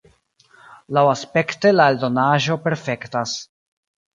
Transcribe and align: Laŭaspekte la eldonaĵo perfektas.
Laŭaspekte 0.97 1.73
la 1.75 1.87
eldonaĵo 1.93 2.59
perfektas. 2.67 3.37